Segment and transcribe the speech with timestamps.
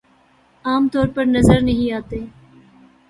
[0.65, 2.19] عام طور پر نظر نہیں آتے